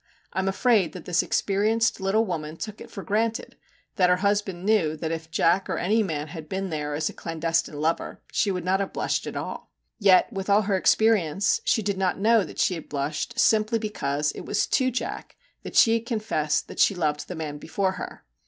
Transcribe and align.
I 0.33 0.39
am 0.39 0.47
afraid 0.47 0.93
that 0.93 1.05
this 1.05 1.21
experienced 1.21 1.99
little 2.01 2.25
woman 2.25 2.57
took 2.57 2.81
it 2.81 2.89
for 2.89 3.03
granted 3.03 3.55
that 3.97 4.09
her 4.09 4.15
husband 4.15 4.65
knew 4.65 4.97
that 4.97 5.11
if 5.11 5.29
Jack 5.29 5.69
or 5.69 5.77
any 5.77 6.01
man 6.01 6.29
had 6.29 6.49
been 6.49 6.71
there 6.71 6.95
as 6.95 7.07
a 7.07 7.13
clandestine 7.13 7.79
lover, 7.79 8.19
she 8.31 8.49
would 8.49 8.65
not 8.65 8.79
have 8.79 8.93
blushed 8.93 9.27
at 9.27 9.35
all. 9.37 9.69
Yet 9.99 10.33
with 10.33 10.49
all 10.49 10.63
her 10.63 10.75
experience 10.75 11.61
she 11.65 11.83
did 11.83 11.99
not 11.99 12.17
know 12.19 12.43
that 12.43 12.57
she 12.57 12.73
had 12.73 12.89
blushed 12.89 13.39
simply 13.39 13.77
because 13.77 14.31
it 14.31 14.41
was 14.41 14.65
to 14.65 14.89
Jack 14.89 15.35
that 15.61 15.75
she 15.75 15.93
had 15.93 16.07
confessed 16.07 16.67
that 16.67 16.79
she 16.79 16.95
loved 16.95 17.27
the 17.27 17.35
man 17.35 17.59
before 17.59 17.91
her. 17.91 18.23